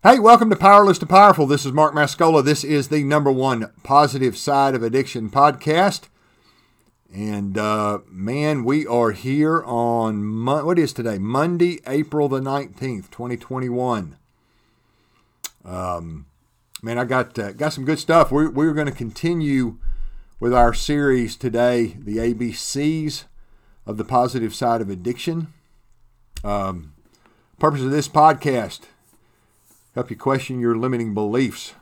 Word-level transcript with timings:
Hey, 0.00 0.20
welcome 0.20 0.48
to 0.50 0.54
Powerless 0.54 1.00
to 1.00 1.06
Powerful. 1.06 1.44
This 1.44 1.66
is 1.66 1.72
Mark 1.72 1.92
Mascola. 1.92 2.44
This 2.44 2.62
is 2.62 2.86
the 2.86 3.02
number 3.02 3.32
one 3.32 3.72
positive 3.82 4.38
side 4.38 4.76
of 4.76 4.82
addiction 4.84 5.28
podcast. 5.28 6.02
And 7.12 7.58
uh, 7.58 7.98
man, 8.08 8.62
we 8.62 8.86
are 8.86 9.10
here 9.10 9.60
on 9.64 10.24
Mo- 10.24 10.64
what 10.64 10.78
is 10.78 10.92
today? 10.92 11.18
Monday, 11.18 11.80
April 11.84 12.28
the 12.28 12.40
nineteenth, 12.40 13.10
twenty 13.10 13.36
twenty 13.36 13.68
one. 13.68 14.16
Um, 15.64 16.26
man, 16.80 16.96
I 16.96 17.04
got 17.04 17.36
uh, 17.36 17.50
got 17.50 17.72
some 17.72 17.84
good 17.84 17.98
stuff. 17.98 18.30
We're 18.30 18.50
we're 18.50 18.74
going 18.74 18.86
to 18.86 18.92
continue 18.92 19.78
with 20.38 20.54
our 20.54 20.72
series 20.72 21.34
today, 21.34 21.96
the 21.98 22.18
ABCs 22.18 23.24
of 23.84 23.96
the 23.96 24.04
positive 24.04 24.54
side 24.54 24.80
of 24.80 24.90
addiction. 24.90 25.52
Um, 26.44 26.92
purpose 27.58 27.82
of 27.82 27.90
this 27.90 28.06
podcast 28.06 28.82
help 29.98 30.10
you 30.10 30.16
question 30.16 30.60
your 30.60 30.76
limiting 30.76 31.12
beliefs. 31.12 31.74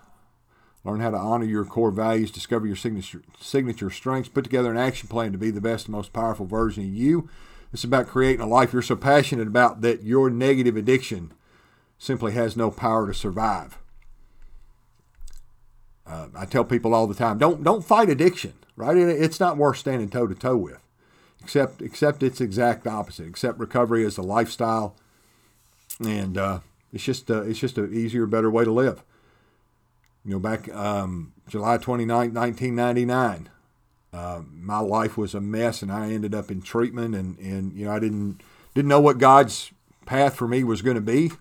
Learn 0.85 1.01
how 1.01 1.11
to 1.11 1.17
honor 1.17 1.45
your 1.45 1.65
core 1.65 1.91
values. 1.91 2.31
Discover 2.31 2.67
your 2.67 2.77
signature 2.77 3.23
signature 3.41 3.91
strengths. 3.91 4.29
Put 4.29 4.45
together 4.45 4.71
an 4.71 4.79
action 4.79 5.09
plan 5.09 5.33
to 5.33 5.39
be 5.39 5.51
the 5.51 5.61
best 5.61 5.87
and 5.87 5.93
most 5.93 6.13
powerful 6.13 6.47
version 6.47 6.85
of 6.85 6.95
you. 6.95 7.29
It's 7.73 7.85
about 7.85 8.07
creating 8.07 8.41
a 8.41 8.47
life 8.47 8.73
you're 8.73 8.83
so 8.83 8.97
passionate 8.97 9.49
about 9.49 9.83
that 9.83 10.03
your 10.03 10.31
negative 10.31 10.77
addiction 10.77 11.33
simply 11.99 12.33
has 12.33 12.57
no 12.57 12.71
power 12.71 13.07
to 13.07 13.15
survive. 13.15 13.79
Uh, 16.07 16.29
i 16.37 16.45
tell 16.45 16.65
people 16.65 16.95
all 16.95 17.09
the 17.09 17.15
time 17.15 17.37
don't 17.37 17.65
don't 17.65 17.85
fight 17.85 18.09
addiction 18.09 18.53
right? 18.77 18.97
It's 18.97 19.41
not 19.41 19.57
worth 19.57 19.79
standing 19.79 20.09
toe 20.09 20.27
to 20.27 20.35
toe 20.35 20.57
with. 20.57 20.79
Except 21.43 21.81
except 21.81 22.23
its 22.23 22.41
exact 22.41 22.87
opposite. 22.87 23.27
Except 23.27 23.59
recovery 23.59 24.05
is 24.05 24.19
a 24.19 24.23
lifestyle. 24.23 24.97
And 26.01 26.37
uh, 26.37 26.61
it's 26.97 27.05
just 27.05 27.31
uh, 27.31 27.43
it's 27.43 27.59
just 27.59 27.77
an 27.77 27.93
easier, 27.95 28.25
better 28.25 28.51
way 28.51 28.65
to 28.65 28.73
live. 28.73 29.05
You 30.25 30.33
know, 30.33 30.39
back 30.39 30.75
um, 30.75 31.35
July 31.47 31.77
29, 31.77 32.33
1999, 32.33 33.51
uh, 34.15 34.41
my 34.51 34.79
life 34.79 35.19
was 35.19 35.35
a 35.35 35.41
mess, 35.41 35.83
and 35.83 35.93
I 35.93 36.11
ended 36.11 36.35
up 36.35 36.51
in 36.51 36.63
treatment, 36.63 37.15
and, 37.15 37.39
and 37.39 37.75
you 37.75 37.85
know 37.85 37.93
I 37.93 37.99
didn't 37.99 38.41
didn't 38.75 38.89
know 38.89 39.01
what 39.01 39.19
God's 39.19 39.73
path 40.07 40.37
for 40.37 40.49
me 40.49 40.65
was 40.65 40.81
going 40.81 40.95
to 40.95 41.03
be. 41.03 41.33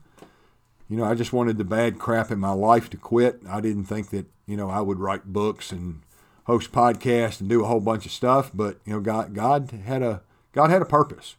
You 0.89 0.97
know, 0.97 1.05
I 1.05 1.15
just 1.15 1.31
wanted 1.31 1.57
the 1.57 1.63
bad 1.63 1.99
crap 1.99 2.31
in 2.31 2.39
my 2.39 2.51
life 2.51 2.89
to 2.89 2.97
quit. 2.97 3.39
I 3.49 3.61
didn't 3.61 3.85
think 3.85 4.09
that 4.09 4.25
you 4.45 4.57
know 4.57 4.69
I 4.69 4.81
would 4.81 4.99
write 4.99 5.27
books 5.27 5.71
and 5.71 6.01
host 6.47 6.73
podcasts 6.73 7.39
and 7.39 7.47
do 7.47 7.63
a 7.63 7.67
whole 7.67 7.79
bunch 7.79 8.05
of 8.05 8.11
stuff, 8.11 8.51
but 8.53 8.77
you 8.83 8.91
know, 8.91 8.99
God 8.99 9.33
God 9.33 9.71
had 9.85 10.01
a 10.01 10.21
God 10.51 10.69
had 10.69 10.81
a 10.81 10.85
purpose, 10.85 11.37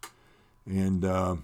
and 0.64 1.04
uh, 1.04 1.36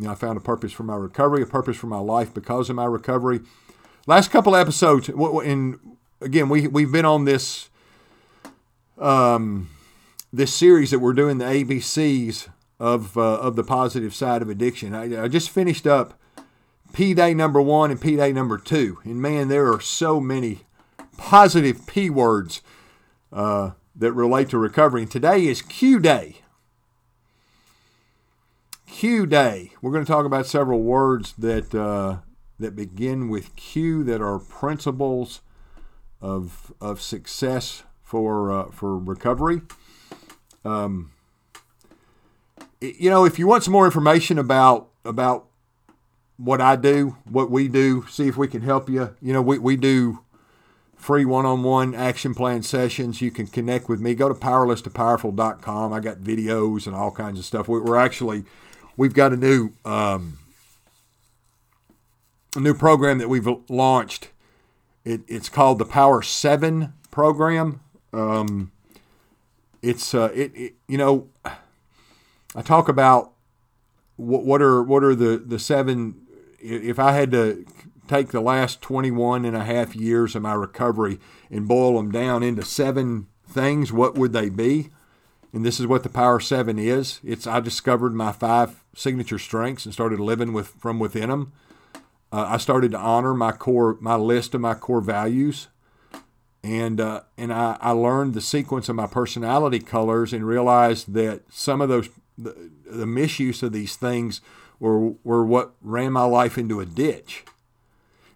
you 0.00 0.06
know, 0.06 0.12
I 0.12 0.14
found 0.14 0.38
a 0.38 0.40
purpose 0.40 0.72
for 0.72 0.82
my 0.82 0.96
recovery, 0.96 1.42
a 1.42 1.46
purpose 1.46 1.76
for 1.76 1.86
my 1.86 1.98
life 1.98 2.32
because 2.32 2.70
of 2.70 2.76
my 2.76 2.86
recovery. 2.86 3.40
Last 4.06 4.30
couple 4.30 4.56
episodes, 4.56 5.10
and 5.10 5.78
again, 6.22 6.48
we 6.48 6.66
we've 6.66 6.90
been 6.90 7.04
on 7.04 7.26
this 7.26 7.68
um, 8.98 9.68
this 10.32 10.54
series 10.54 10.90
that 10.90 11.00
we're 11.00 11.12
doing 11.12 11.36
the 11.36 11.44
ABCs 11.44 12.48
of 12.78 13.18
uh, 13.18 13.40
of 13.40 13.56
the 13.56 13.62
positive 13.62 14.14
side 14.14 14.40
of 14.40 14.48
addiction. 14.48 14.94
I, 14.94 15.24
I 15.24 15.28
just 15.28 15.50
finished 15.50 15.86
up 15.86 16.18
P 16.94 17.12
day 17.12 17.34
number 17.34 17.60
one 17.60 17.90
and 17.90 18.00
P 18.00 18.16
day 18.16 18.32
number 18.32 18.56
two, 18.56 19.00
and 19.04 19.20
man, 19.20 19.48
there 19.48 19.70
are 19.70 19.80
so 19.82 20.18
many 20.18 20.60
positive 21.18 21.86
P 21.86 22.08
words 22.08 22.62
uh, 23.34 23.72
that 23.94 24.12
relate 24.12 24.48
to 24.48 24.56
recovery. 24.56 25.02
And 25.02 25.10
today 25.10 25.46
is 25.46 25.60
Q 25.60 26.00
day. 26.00 26.36
Q 29.00 29.24
Day. 29.24 29.72
We're 29.80 29.92
going 29.92 30.04
to 30.04 30.12
talk 30.12 30.26
about 30.26 30.44
several 30.44 30.82
words 30.82 31.32
that 31.38 31.74
uh, 31.74 32.18
that 32.58 32.76
begin 32.76 33.30
with 33.30 33.56
Q 33.56 34.04
that 34.04 34.20
are 34.20 34.38
principles 34.38 35.40
of 36.20 36.70
of 36.82 37.00
success 37.00 37.84
for 38.02 38.52
uh, 38.52 38.64
for 38.66 38.98
recovery. 38.98 39.62
Um, 40.66 41.12
you 42.82 43.08
know, 43.08 43.24
if 43.24 43.38
you 43.38 43.46
want 43.46 43.64
some 43.64 43.72
more 43.72 43.86
information 43.86 44.38
about 44.38 44.90
about 45.02 45.46
what 46.36 46.60
I 46.60 46.76
do, 46.76 47.16
what 47.24 47.50
we 47.50 47.68
do, 47.68 48.04
see 48.06 48.28
if 48.28 48.36
we 48.36 48.48
can 48.48 48.60
help 48.60 48.90
you. 48.90 49.16
You 49.22 49.32
know, 49.32 49.40
we, 49.40 49.56
we 49.56 49.76
do 49.76 50.18
free 50.94 51.24
one-on-one 51.24 51.94
action 51.94 52.34
plan 52.34 52.62
sessions. 52.62 53.22
You 53.22 53.30
can 53.30 53.46
connect 53.46 53.88
with 53.88 54.02
me. 54.02 54.14
Go 54.14 54.28
to 54.28 54.34
powerlesstopowerful.com. 54.34 55.90
I 55.90 56.00
got 56.00 56.18
videos 56.18 56.86
and 56.86 56.94
all 56.94 57.10
kinds 57.10 57.38
of 57.38 57.46
stuff. 57.46 57.66
We're 57.66 57.96
actually 57.96 58.44
we've 58.96 59.14
got 59.14 59.32
a 59.32 59.36
new 59.36 59.70
um, 59.84 60.38
a 62.56 62.60
new 62.60 62.74
program 62.74 63.18
that 63.18 63.28
we've 63.28 63.48
launched. 63.68 64.30
It, 65.04 65.22
it's 65.28 65.48
called 65.48 65.78
the 65.78 65.84
Power 65.84 66.22
Seven 66.22 66.92
program. 67.10 67.80
Um, 68.12 68.72
it's 69.82 70.14
uh, 70.14 70.30
it, 70.34 70.52
it, 70.54 70.74
you 70.88 70.98
know 70.98 71.28
I 72.54 72.62
talk 72.62 72.88
about 72.88 73.32
what, 74.16 74.44
what 74.44 74.62
are 74.62 74.82
what 74.82 75.02
are 75.02 75.14
the 75.14 75.38
the 75.38 75.58
seven 75.58 76.26
if 76.60 76.98
I 76.98 77.12
had 77.12 77.30
to 77.30 77.64
take 78.10 78.28
the 78.28 78.40
last 78.40 78.82
21 78.82 79.44
and 79.44 79.56
a 79.56 79.64
half 79.64 79.94
years 79.94 80.34
of 80.34 80.42
my 80.42 80.52
recovery 80.52 81.20
and 81.48 81.68
boil 81.68 81.96
them 81.96 82.10
down 82.10 82.42
into 82.42 82.62
seven 82.62 83.28
things, 83.48 83.92
what 83.92 84.16
would 84.16 84.32
they 84.32 84.48
be? 84.48 84.90
And 85.52 85.64
this 85.64 85.78
is 85.78 85.86
what 85.86 86.02
the 86.02 86.08
Power 86.08 86.40
7 86.40 86.78
is. 86.78 87.20
It's 87.24 87.46
I 87.46 87.60
discovered 87.60 88.12
my 88.12 88.32
five 88.32 88.79
signature 88.94 89.38
strengths 89.38 89.84
and 89.84 89.94
started 89.94 90.20
living 90.20 90.52
with 90.52 90.68
from 90.68 90.98
within 90.98 91.30
them. 91.30 91.52
Uh, 92.32 92.46
I 92.48 92.56
started 92.58 92.92
to 92.92 92.98
honor 92.98 93.34
my 93.34 93.52
core, 93.52 93.96
my 94.00 94.14
list 94.14 94.54
of 94.54 94.60
my 94.60 94.74
core 94.74 95.00
values, 95.00 95.68
and 96.62 97.00
uh, 97.00 97.22
and 97.36 97.52
I, 97.52 97.76
I 97.80 97.90
learned 97.90 98.34
the 98.34 98.40
sequence 98.40 98.88
of 98.88 98.96
my 98.96 99.06
personality 99.06 99.80
colors 99.80 100.32
and 100.32 100.46
realized 100.46 101.12
that 101.14 101.42
some 101.50 101.80
of 101.80 101.88
those 101.88 102.08
the, 102.38 102.70
the 102.86 103.06
misuse 103.06 103.62
of 103.62 103.72
these 103.72 103.96
things 103.96 104.40
were 104.78 105.10
were 105.24 105.44
what 105.44 105.72
ran 105.82 106.12
my 106.12 106.24
life 106.24 106.56
into 106.56 106.80
a 106.80 106.86
ditch. 106.86 107.44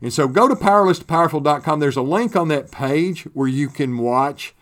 And 0.00 0.12
so 0.12 0.28
go 0.28 0.48
to 0.48 0.54
powerlesstopowerful.com. 0.54 1.80
There's 1.80 1.96
a 1.96 2.02
link 2.02 2.36
on 2.36 2.48
that 2.48 2.70
page 2.70 3.22
where 3.32 3.48
you 3.48 3.68
can 3.68 3.96
watch 3.96 4.54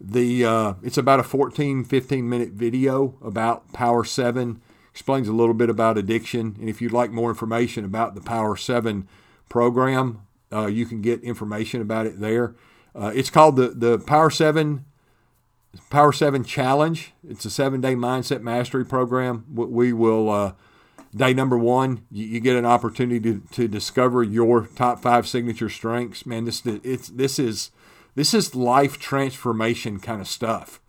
the 0.00 0.44
uh, 0.44 0.74
it's 0.82 0.98
about 0.98 1.20
a 1.20 1.22
14 1.22 1.84
15 1.84 2.28
minute 2.28 2.50
video 2.50 3.14
about 3.22 3.72
Power 3.72 4.04
7 4.04 4.60
explains 4.94 5.26
a 5.26 5.32
little 5.32 5.54
bit 5.54 5.68
about 5.68 5.98
addiction. 5.98 6.56
And 6.60 6.68
if 6.68 6.80
you'd 6.80 6.92
like 6.92 7.10
more 7.10 7.28
information 7.28 7.84
about 7.84 8.14
the 8.14 8.20
Power 8.20 8.56
7 8.56 9.08
program, 9.48 10.20
uh, 10.52 10.66
you 10.66 10.86
can 10.86 11.02
get 11.02 11.20
information 11.24 11.80
about 11.80 12.06
it 12.06 12.20
there. 12.20 12.54
Uh, 12.94 13.10
it's 13.12 13.28
called 13.28 13.56
the, 13.56 13.70
the 13.70 13.98
Power 13.98 14.30
7 14.30 14.84
Power 15.90 16.12
7 16.12 16.44
Challenge. 16.44 17.12
It's 17.28 17.44
a 17.44 17.50
seven 17.50 17.80
day 17.80 17.96
mindset 17.96 18.40
mastery 18.40 18.84
program. 18.84 19.44
We 19.52 19.92
will, 19.92 20.30
uh, 20.30 20.52
day 21.12 21.34
number 21.34 21.58
one, 21.58 22.06
you, 22.12 22.26
you, 22.26 22.38
get 22.38 22.54
an 22.54 22.64
opportunity 22.64 23.18
to, 23.18 23.42
to 23.50 23.66
discover 23.66 24.22
your 24.22 24.68
top 24.76 25.02
five 25.02 25.26
signature 25.26 25.68
strengths. 25.68 26.24
Man, 26.24 26.44
this, 26.44 26.64
it's, 26.64 27.08
this, 27.08 27.40
is, 27.40 27.72
this 28.14 28.32
is 28.32 28.54
life 28.54 29.00
transformation 29.00 29.98
kind 29.98 30.20
of 30.20 30.28
stuff. 30.28 30.80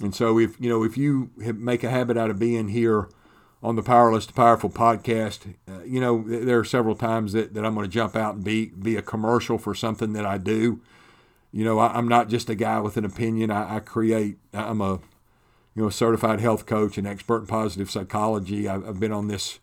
And 0.00 0.14
so 0.14 0.38
if 0.38 0.60
you 0.60 0.68
know 0.68 0.82
if 0.84 0.96
you 0.96 1.30
make 1.36 1.82
a 1.82 1.90
habit 1.90 2.16
out 2.16 2.30
of 2.30 2.38
being 2.38 2.68
here 2.68 3.08
on 3.62 3.76
the 3.76 3.82
Powerless 3.82 4.26
to 4.26 4.32
Powerful 4.32 4.68
podcast, 4.68 5.54
uh, 5.68 5.82
you 5.84 6.00
know 6.00 6.22
there 6.26 6.58
are 6.58 6.64
several 6.64 6.94
times 6.94 7.32
that, 7.32 7.54
that 7.54 7.64
I'm 7.64 7.74
going 7.74 7.86
to 7.86 7.92
jump 7.92 8.14
out 8.14 8.34
and 8.34 8.44
be 8.44 8.66
be 8.66 8.96
a 8.96 9.02
commercial 9.02 9.56
for 9.58 9.74
something 9.74 10.12
that 10.12 10.26
I 10.26 10.38
do. 10.38 10.80
You 11.50 11.64
know, 11.64 11.78
I, 11.78 11.98
am 11.98 12.08
not 12.08 12.28
just 12.28 12.50
a 12.50 12.54
guy 12.54 12.80
with 12.80 12.98
an 12.98 13.06
opinion. 13.06 13.50
I, 13.50 13.76
I, 13.76 13.80
create. 13.80 14.36
I'm 14.52 14.82
a 14.82 15.00
you 15.74 15.82
know 15.82 15.88
a 15.88 15.92
certified 15.92 16.40
health 16.40 16.66
coach 16.66 16.98
and 16.98 17.06
expert 17.06 17.40
in 17.40 17.46
positive 17.46 17.90
psychology. 17.90 18.68
I've, 18.68 18.86
I've 18.86 19.00
been 19.00 19.12
on 19.12 19.28
this 19.28 19.60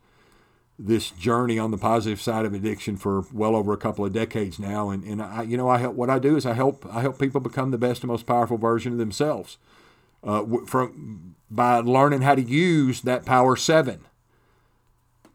this 0.79 1.11
journey 1.11 1.59
on 1.59 1.69
the 1.69 1.77
positive 1.77 2.19
side 2.19 2.45
of 2.45 2.53
addiction 2.55 2.97
for 2.97 3.25
well 3.31 3.55
over 3.55 3.73
a 3.73 3.77
couple 3.77 4.03
of 4.03 4.11
decades 4.11 4.57
now 4.57 4.89
and, 4.89 5.03
and 5.03 5.21
I 5.21 5.43
you 5.43 5.55
know 5.55 5.69
I 5.69 5.77
help 5.77 5.95
what 5.95 6.09
I 6.09 6.17
do 6.17 6.35
is 6.35 6.47
I 6.47 6.53
help 6.53 6.83
I 6.91 7.01
help 7.01 7.19
people 7.19 7.39
become 7.39 7.69
the 7.69 7.77
best 7.77 8.01
and 8.01 8.09
most 8.09 8.25
powerful 8.25 8.57
version 8.57 8.93
of 8.93 8.97
themselves 8.97 9.57
uh, 10.23 10.43
from 10.65 11.35
by 11.49 11.77
learning 11.77 12.21
how 12.21 12.35
to 12.35 12.41
use 12.41 13.01
that 13.01 13.25
Power 13.25 13.55
Seven. 13.55 14.01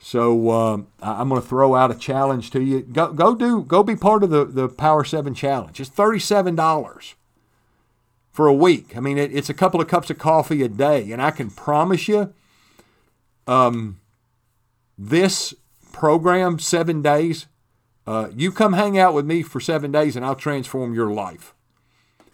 So 0.00 0.50
uh, 0.50 0.78
I'm 1.02 1.28
going 1.28 1.40
to 1.40 1.46
throw 1.46 1.74
out 1.74 1.90
a 1.90 1.94
challenge 1.94 2.50
to 2.52 2.62
you. 2.62 2.82
Go 2.82 3.12
go 3.12 3.34
do 3.34 3.62
go 3.62 3.82
be 3.82 3.96
part 3.96 4.22
of 4.22 4.30
the 4.30 4.44
the 4.44 4.68
Power 4.68 5.04
Seven 5.04 5.34
challenge. 5.34 5.80
It's 5.80 5.90
thirty 5.90 6.18
seven 6.18 6.54
dollars 6.54 7.14
for 8.30 8.46
a 8.46 8.54
week. 8.54 8.96
I 8.96 9.00
mean, 9.00 9.18
it, 9.18 9.34
it's 9.34 9.50
a 9.50 9.54
couple 9.54 9.80
of 9.80 9.88
cups 9.88 10.10
of 10.10 10.18
coffee 10.18 10.62
a 10.62 10.68
day, 10.68 11.10
and 11.10 11.20
I 11.20 11.32
can 11.32 11.50
promise 11.50 12.06
you, 12.06 12.32
um, 13.46 14.00
this 14.96 15.54
program 15.92 16.58
seven 16.58 17.02
days. 17.02 17.46
Uh, 18.06 18.30
you 18.34 18.50
come 18.50 18.72
hang 18.72 18.98
out 18.98 19.12
with 19.12 19.26
me 19.26 19.42
for 19.42 19.60
seven 19.60 19.92
days, 19.92 20.16
and 20.16 20.24
I'll 20.24 20.34
transform 20.34 20.94
your 20.94 21.10
life 21.10 21.52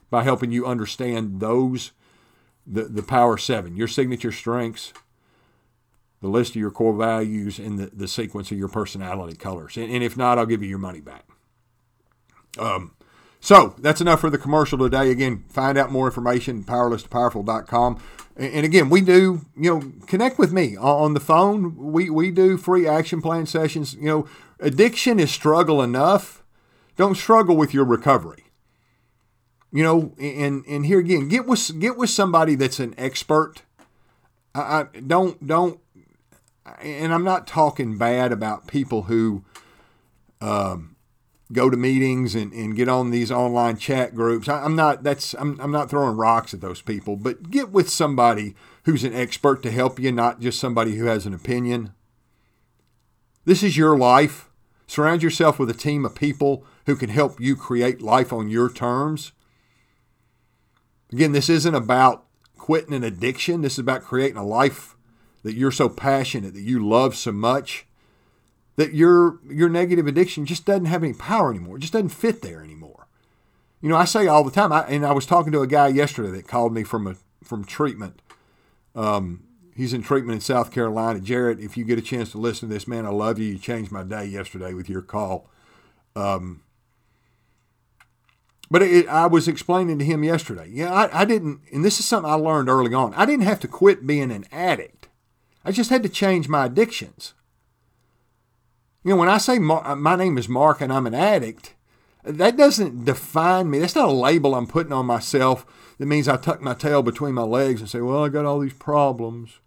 by 0.08 0.22
helping 0.22 0.52
you 0.52 0.66
understand 0.66 1.40
those 1.40 1.90
the, 2.66 2.84
the 2.84 3.02
Power 3.02 3.36
Seven, 3.36 3.76
your 3.76 3.88
signature 3.88 4.32
strengths, 4.32 4.92
the 6.20 6.28
list 6.28 6.50
of 6.50 6.56
your 6.56 6.70
core 6.70 6.94
values, 6.94 7.58
and 7.58 7.78
the, 7.78 7.86
the 7.86 8.08
sequence 8.08 8.50
of 8.50 8.58
your 8.58 8.68
personality 8.68 9.36
colors. 9.36 9.76
And, 9.76 9.90
and 9.90 10.02
if 10.02 10.16
not, 10.16 10.38
I'll 10.38 10.46
give 10.46 10.62
you 10.62 10.68
your 10.68 10.78
money 10.78 11.00
back. 11.00 11.24
Um, 12.58 12.92
so 13.40 13.74
that's 13.78 14.00
enough 14.00 14.20
for 14.20 14.30
the 14.30 14.38
commercial 14.38 14.78
today. 14.78 15.10
Again, 15.10 15.44
find 15.50 15.76
out 15.76 15.92
more 15.92 16.06
information 16.06 16.64
powerless2powerful.com. 16.64 18.02
And, 18.36 18.54
and 18.54 18.64
again, 18.64 18.88
we 18.88 19.02
do, 19.02 19.42
you 19.54 19.74
know, 19.74 19.92
connect 20.06 20.38
with 20.38 20.52
me 20.52 20.76
on 20.78 21.12
the 21.12 21.20
phone. 21.20 21.76
We, 21.76 22.08
we 22.08 22.30
do 22.30 22.56
free 22.56 22.88
action 22.88 23.20
plan 23.20 23.44
sessions. 23.44 23.94
You 23.94 24.06
know, 24.06 24.28
addiction 24.60 25.20
is 25.20 25.30
struggle 25.30 25.82
enough. 25.82 26.42
Don't 26.96 27.16
struggle 27.16 27.56
with 27.56 27.74
your 27.74 27.84
recovery. 27.84 28.43
You 29.74 29.82
know, 29.82 30.14
and 30.20 30.64
and 30.68 30.86
here 30.86 31.00
again, 31.00 31.28
get 31.28 31.46
with 31.46 31.80
get 31.80 31.96
with 31.96 32.08
somebody 32.08 32.54
that's 32.54 32.78
an 32.78 32.94
expert. 32.96 33.62
I, 34.54 34.60
I 34.60 35.00
don't 35.00 35.44
don't, 35.44 35.80
and 36.80 37.12
I'm 37.12 37.24
not 37.24 37.48
talking 37.48 37.98
bad 37.98 38.32
about 38.32 38.68
people 38.68 39.02
who. 39.02 39.44
Um, 40.40 40.94
go 41.52 41.70
to 41.70 41.76
meetings 41.76 42.34
and, 42.34 42.52
and 42.52 42.74
get 42.74 42.88
on 42.88 43.10
these 43.10 43.30
online 43.30 43.76
chat 43.76 44.14
groups. 44.14 44.48
I, 44.48 44.64
am 44.64 44.74
not 44.74 45.02
that's 45.02 45.34
I'm, 45.34 45.58
I'm 45.60 45.70
not 45.70 45.90
throwing 45.90 46.16
rocks 46.16 46.54
at 46.54 46.60
those 46.60 46.82
people, 46.82 47.16
but 47.16 47.50
get 47.50 47.70
with 47.70 47.88
somebody 47.88 48.54
who's 48.84 49.04
an 49.04 49.14
expert 49.14 49.62
to 49.62 49.70
help 49.70 49.98
you, 49.98 50.10
not 50.12 50.40
just 50.40 50.58
somebody 50.58 50.96
who 50.96 51.06
has 51.06 51.26
an 51.26 51.34
opinion. 51.34 51.92
This 53.44 53.62
is 53.62 53.76
your 53.76 53.96
life. 53.96 54.50
Surround 54.86 55.22
yourself 55.22 55.58
with 55.58 55.70
a 55.70 55.74
team 55.74 56.04
of 56.04 56.14
people 56.14 56.64
who 56.86 56.96
can 56.96 57.08
help 57.08 57.40
you 57.40 57.56
create 57.56 58.02
life 58.02 58.32
on 58.32 58.48
your 58.48 58.70
terms. 58.70 59.32
Again, 61.12 61.32
this 61.32 61.48
isn't 61.48 61.74
about 61.74 62.24
quitting 62.56 62.94
an 62.94 63.04
addiction. 63.04 63.62
This 63.62 63.74
is 63.74 63.78
about 63.80 64.02
creating 64.02 64.36
a 64.36 64.44
life 64.44 64.96
that 65.42 65.54
you're 65.54 65.70
so 65.70 65.88
passionate, 65.88 66.54
that 66.54 66.62
you 66.62 66.86
love 66.86 67.14
so 67.14 67.32
much 67.32 67.86
that 68.76 68.94
your 68.94 69.38
your 69.48 69.68
negative 69.68 70.06
addiction 70.06 70.46
just 70.46 70.64
doesn't 70.64 70.86
have 70.86 71.04
any 71.04 71.12
power 71.12 71.50
anymore. 71.50 71.76
It 71.76 71.80
just 71.80 71.92
doesn't 71.92 72.08
fit 72.08 72.42
there 72.42 72.62
anymore. 72.62 73.06
You 73.80 73.88
know, 73.88 73.96
I 73.96 74.04
say 74.04 74.26
all 74.26 74.44
the 74.44 74.50
time, 74.50 74.72
I, 74.72 74.82
and 74.86 75.04
I 75.04 75.12
was 75.12 75.26
talking 75.26 75.52
to 75.52 75.60
a 75.60 75.66
guy 75.66 75.88
yesterday 75.88 76.30
that 76.30 76.48
called 76.48 76.72
me 76.72 76.82
from 76.82 77.06
a 77.06 77.16
from 77.42 77.64
treatment. 77.64 78.20
Um, 78.94 79.44
he's 79.76 79.92
in 79.92 80.02
treatment 80.02 80.36
in 80.36 80.40
South 80.40 80.72
Carolina. 80.72 81.20
Jared, 81.20 81.60
if 81.60 81.76
you 81.76 81.84
get 81.84 81.98
a 81.98 82.02
chance 82.02 82.32
to 82.32 82.38
listen 82.38 82.68
to 82.68 82.74
this, 82.74 82.88
man, 82.88 83.06
I 83.06 83.10
love 83.10 83.38
you. 83.38 83.46
You 83.46 83.58
changed 83.58 83.92
my 83.92 84.02
day 84.02 84.24
yesterday 84.24 84.72
with 84.72 84.88
your 84.88 85.02
call. 85.02 85.50
Um, 86.16 86.62
but 88.70 88.82
it, 88.82 89.08
I 89.08 89.26
was 89.26 89.48
explaining 89.48 89.98
to 89.98 90.04
him 90.04 90.24
yesterday. 90.24 90.68
Yeah, 90.70 90.92
I, 90.92 91.22
I 91.22 91.24
didn't, 91.24 91.60
and 91.72 91.84
this 91.84 91.98
is 91.98 92.06
something 92.06 92.30
I 92.30 92.34
learned 92.34 92.68
early 92.68 92.94
on. 92.94 93.14
I 93.14 93.26
didn't 93.26 93.44
have 93.44 93.60
to 93.60 93.68
quit 93.68 94.06
being 94.06 94.30
an 94.30 94.46
addict. 94.50 95.08
I 95.64 95.72
just 95.72 95.90
had 95.90 96.02
to 96.02 96.08
change 96.08 96.48
my 96.48 96.66
addictions. 96.66 97.34
You 99.02 99.10
know, 99.10 99.16
when 99.16 99.28
I 99.28 99.38
say 99.38 99.56
uh, 99.56 99.94
my 99.96 100.16
name 100.16 100.38
is 100.38 100.48
Mark 100.48 100.80
and 100.80 100.92
I'm 100.92 101.06
an 101.06 101.14
addict, 101.14 101.74
that 102.22 102.56
doesn't 102.56 103.04
define 103.04 103.70
me. 103.70 103.78
That's 103.78 103.94
not 103.94 104.08
a 104.08 104.12
label 104.12 104.54
I'm 104.54 104.66
putting 104.66 104.92
on 104.92 105.06
myself 105.06 105.66
that 105.98 106.06
means 106.06 106.28
I 106.28 106.36
tuck 106.36 106.60
my 106.60 106.74
tail 106.74 107.02
between 107.02 107.34
my 107.34 107.42
legs 107.42 107.80
and 107.80 107.88
say, 107.88 108.00
well, 108.00 108.24
I 108.24 108.28
got 108.28 108.44
all 108.44 108.60
these 108.60 108.72
problems. 108.72 109.60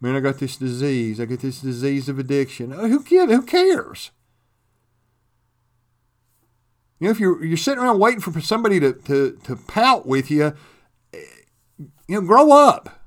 Man, 0.00 0.16
I 0.16 0.20
got 0.20 0.38
this 0.38 0.56
disease. 0.56 1.20
I 1.20 1.26
got 1.26 1.38
this 1.40 1.60
disease 1.60 2.08
of 2.08 2.18
addiction. 2.18 2.72
Uh, 2.72 2.88
who? 2.88 2.98
Who 2.98 3.42
cares? 3.42 4.10
You 7.02 7.08
know, 7.08 7.12
if 7.14 7.18
you're 7.18 7.44
you're 7.44 7.56
sitting 7.56 7.82
around 7.82 7.98
waiting 7.98 8.20
for 8.20 8.40
somebody 8.40 8.78
to, 8.78 8.92
to, 8.92 9.36
to 9.42 9.56
pout 9.56 10.06
with 10.06 10.30
you, 10.30 10.52
you 11.12 11.90
know, 12.08 12.20
grow 12.20 12.52
up. 12.52 13.00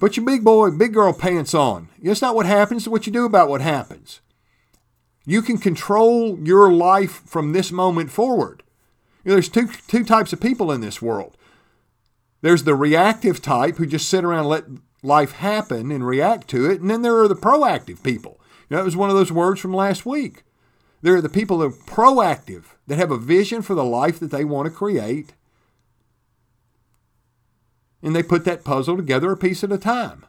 Put 0.00 0.16
your 0.16 0.26
big 0.26 0.42
boy, 0.42 0.72
big 0.72 0.92
girl 0.92 1.12
pants 1.12 1.54
on. 1.54 1.90
That's 2.02 2.20
not 2.20 2.34
what 2.34 2.44
happens. 2.44 2.82
It's 2.82 2.88
what 2.88 3.06
you 3.06 3.12
do 3.12 3.24
about 3.24 3.48
what 3.48 3.60
happens. 3.60 4.20
You 5.24 5.42
can 5.42 5.58
control 5.58 6.40
your 6.40 6.72
life 6.72 7.22
from 7.24 7.52
this 7.52 7.70
moment 7.70 8.10
forward. 8.10 8.64
You 9.22 9.28
know, 9.28 9.34
there's 9.36 9.48
two, 9.48 9.68
two 9.86 10.02
types 10.02 10.32
of 10.32 10.40
people 10.40 10.72
in 10.72 10.80
this 10.80 11.00
world. 11.00 11.36
There's 12.40 12.64
the 12.64 12.74
reactive 12.74 13.40
type 13.40 13.76
who 13.76 13.86
just 13.86 14.08
sit 14.08 14.24
around 14.24 14.40
and 14.40 14.48
let 14.48 14.64
life 15.04 15.34
happen 15.34 15.92
and 15.92 16.04
react 16.04 16.48
to 16.48 16.68
it. 16.68 16.80
And 16.80 16.90
then 16.90 17.02
there 17.02 17.20
are 17.20 17.28
the 17.28 17.36
proactive 17.36 18.02
people. 18.02 18.40
You 18.68 18.74
know, 18.74 18.78
that 18.78 18.86
was 18.86 18.96
one 18.96 19.08
of 19.08 19.14
those 19.14 19.30
words 19.30 19.60
from 19.60 19.72
last 19.72 20.04
week. 20.04 20.42
There 21.06 21.14
are 21.14 21.22
the 21.22 21.28
people 21.28 21.58
that 21.58 21.66
are 21.66 21.70
proactive, 21.70 22.64
that 22.88 22.98
have 22.98 23.12
a 23.12 23.16
vision 23.16 23.62
for 23.62 23.76
the 23.76 23.84
life 23.84 24.18
that 24.18 24.32
they 24.32 24.44
want 24.44 24.66
to 24.66 24.76
create. 24.76 25.34
And 28.02 28.12
they 28.12 28.24
put 28.24 28.44
that 28.44 28.64
puzzle 28.64 28.96
together 28.96 29.30
a 29.30 29.36
piece 29.36 29.62
at 29.62 29.70
a 29.70 29.78
time. 29.78 30.26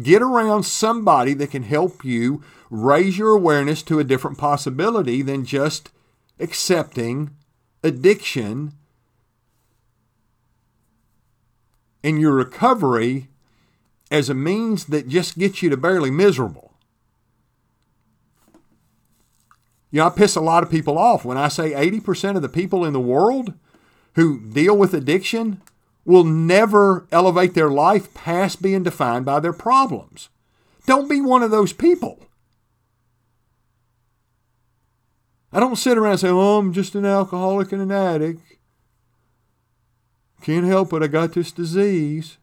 Get 0.00 0.22
around 0.22 0.62
somebody 0.62 1.34
that 1.34 1.50
can 1.50 1.64
help 1.64 2.04
you 2.04 2.40
raise 2.70 3.18
your 3.18 3.34
awareness 3.34 3.82
to 3.82 3.98
a 3.98 4.04
different 4.04 4.38
possibility 4.38 5.22
than 5.22 5.44
just 5.44 5.90
accepting 6.38 7.30
addiction 7.82 8.74
and 12.04 12.20
your 12.20 12.34
recovery 12.34 13.26
as 14.08 14.30
a 14.30 14.34
means 14.34 14.84
that 14.84 15.08
just 15.08 15.36
gets 15.36 15.64
you 15.64 15.70
to 15.70 15.76
barely 15.76 16.12
miserable. 16.12 16.69
You 19.90 20.00
know, 20.00 20.06
I 20.06 20.10
piss 20.10 20.36
a 20.36 20.40
lot 20.40 20.62
of 20.62 20.70
people 20.70 20.98
off 20.98 21.24
when 21.24 21.36
I 21.36 21.48
say 21.48 21.72
80% 21.72 22.36
of 22.36 22.42
the 22.42 22.48
people 22.48 22.84
in 22.84 22.92
the 22.92 23.00
world 23.00 23.54
who 24.14 24.40
deal 24.40 24.76
with 24.76 24.94
addiction 24.94 25.60
will 26.04 26.24
never 26.24 27.06
elevate 27.12 27.54
their 27.54 27.70
life 27.70 28.12
past 28.14 28.62
being 28.62 28.82
defined 28.82 29.24
by 29.24 29.40
their 29.40 29.52
problems. 29.52 30.28
Don't 30.86 31.08
be 31.08 31.20
one 31.20 31.42
of 31.42 31.50
those 31.50 31.72
people. 31.72 32.26
I 35.52 35.60
don't 35.60 35.76
sit 35.76 35.98
around 35.98 36.12
and 36.12 36.20
say, 36.20 36.28
oh, 36.28 36.58
I'm 36.58 36.72
just 36.72 36.94
an 36.94 37.04
alcoholic 37.04 37.72
and 37.72 37.82
an 37.82 37.90
addict. 37.90 38.40
Can't 40.42 40.66
help 40.66 40.92
it, 40.92 41.02
I 41.02 41.06
got 41.08 41.32
this 41.32 41.52
disease. 41.52 42.38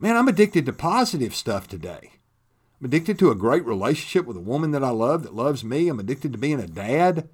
Man, 0.00 0.16
I'm 0.16 0.28
addicted 0.28 0.66
to 0.66 0.72
positive 0.72 1.34
stuff 1.34 1.66
today. 1.66 2.17
I'm 2.80 2.86
addicted 2.86 3.18
to 3.18 3.30
a 3.30 3.36
great 3.36 3.64
relationship 3.64 4.24
with 4.24 4.36
a 4.36 4.40
woman 4.40 4.70
that 4.70 4.84
I 4.84 4.90
love 4.90 5.24
that 5.24 5.34
loves 5.34 5.64
me. 5.64 5.88
I'm 5.88 5.98
addicted 5.98 6.32
to 6.32 6.38
being 6.38 6.60
a 6.60 6.66
dad. 6.66 7.28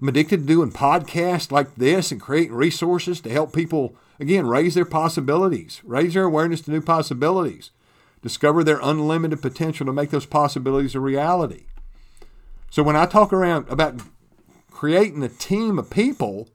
I'm 0.00 0.08
addicted 0.08 0.38
to 0.38 0.46
doing 0.46 0.70
podcasts 0.70 1.50
like 1.50 1.74
this 1.74 2.12
and 2.12 2.20
creating 2.20 2.54
resources 2.54 3.20
to 3.20 3.30
help 3.30 3.52
people, 3.52 3.96
again, 4.20 4.46
raise 4.46 4.74
their 4.74 4.84
possibilities, 4.84 5.80
raise 5.84 6.14
their 6.14 6.24
awareness 6.24 6.60
to 6.62 6.70
new 6.70 6.80
possibilities, 6.80 7.70
discover 8.20 8.62
their 8.62 8.80
unlimited 8.80 9.42
potential 9.42 9.86
to 9.86 9.92
make 9.92 10.10
those 10.10 10.26
possibilities 10.26 10.94
a 10.94 11.00
reality. 11.00 11.64
So 12.70 12.82
when 12.82 12.96
I 12.96 13.06
talk 13.06 13.32
around 13.32 13.68
about 13.68 14.00
creating 14.70 15.22
a 15.22 15.28
team 15.28 15.78
of 15.78 15.90
people, 15.90 16.48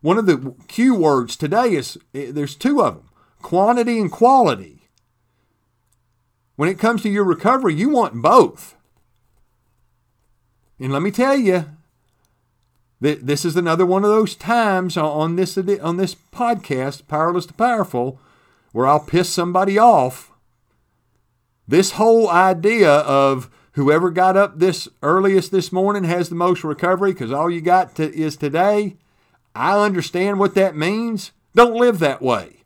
one 0.00 0.18
of 0.18 0.26
the 0.26 0.54
key 0.68 0.90
words 0.90 1.36
today 1.36 1.74
is 1.74 1.96
eh, 2.14 2.30
there's 2.30 2.54
two 2.54 2.82
of 2.82 2.94
them 2.94 3.08
quantity 3.42 3.98
and 4.00 4.10
quality. 4.10 4.83
When 6.56 6.68
it 6.68 6.78
comes 6.78 7.02
to 7.02 7.08
your 7.08 7.24
recovery, 7.24 7.74
you 7.74 7.88
want 7.88 8.22
both. 8.22 8.76
And 10.78 10.92
let 10.92 11.02
me 11.02 11.10
tell 11.10 11.36
you, 11.36 11.66
that 13.04 13.26
this 13.26 13.44
is 13.44 13.54
another 13.54 13.84
one 13.84 14.02
of 14.02 14.08
those 14.08 14.34
times 14.34 14.96
on 14.96 15.36
this 15.36 15.58
on 15.58 15.98
this 15.98 16.14
podcast, 16.14 17.06
Powerless 17.06 17.44
to 17.44 17.52
Powerful, 17.52 18.18
where 18.72 18.86
I'll 18.86 18.98
piss 18.98 19.28
somebody 19.28 19.78
off. 19.78 20.32
This 21.68 21.92
whole 21.92 22.30
idea 22.30 22.90
of 22.90 23.50
whoever 23.72 24.10
got 24.10 24.38
up 24.38 24.58
this 24.58 24.88
earliest 25.02 25.52
this 25.52 25.70
morning 25.70 26.04
has 26.04 26.30
the 26.30 26.34
most 26.34 26.64
recovery 26.64 27.12
because 27.12 27.30
all 27.30 27.50
you 27.50 27.60
got 27.60 27.94
to, 27.96 28.14
is 28.14 28.38
today. 28.38 28.96
I 29.54 29.78
understand 29.84 30.38
what 30.38 30.54
that 30.54 30.74
means. 30.74 31.32
Don't 31.54 31.74
live 31.74 31.98
that 31.98 32.22
way. 32.22 32.63